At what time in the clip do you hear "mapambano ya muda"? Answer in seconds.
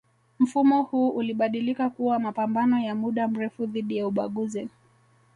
2.19-3.27